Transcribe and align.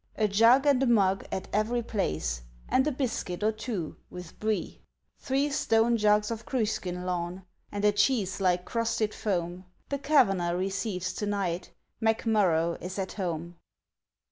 A 0.15 0.27
jug 0.27 0.65
and 0.65 0.81
a 0.81 0.87
mug 0.87 1.27
at 1.31 1.47
every 1.53 1.83
place, 1.83 2.41
And 2.67 2.87
a 2.87 2.91
biscuit 2.91 3.43
or 3.43 3.51
two 3.51 3.97
with 4.09 4.39
Brie! 4.39 4.81
Three 5.19 5.51
stone 5.51 5.95
jugs 5.95 6.31
of 6.31 6.43
Cruiskeen 6.43 7.05
Lawn, 7.05 7.43
And 7.71 7.85
a 7.85 7.91
cheese 7.91 8.41
like 8.41 8.65
crusted 8.65 9.13
foam! 9.13 9.63
The 9.89 9.99
Kavanagh 9.99 10.57
receives 10.57 11.13
to 11.13 11.27
night! 11.27 11.71
McMurrough 12.01 12.81
is 12.81 12.97
at 12.97 13.11
home! 13.13 13.57